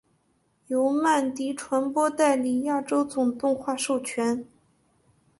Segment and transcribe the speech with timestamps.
[0.65, 4.43] 由曼迪传播代理亚洲总动画授权。